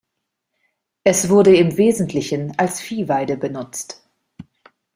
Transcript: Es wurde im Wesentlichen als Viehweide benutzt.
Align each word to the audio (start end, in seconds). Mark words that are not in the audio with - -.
Es 1.03 1.29
wurde 1.29 1.55
im 1.55 1.77
Wesentlichen 1.77 2.57
als 2.57 2.81
Viehweide 2.81 3.37
benutzt. 3.37 4.03